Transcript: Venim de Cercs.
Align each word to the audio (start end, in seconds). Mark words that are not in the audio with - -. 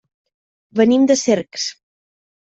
Venim 0.81 1.05
de 1.13 1.19
Cercs. 1.25 1.69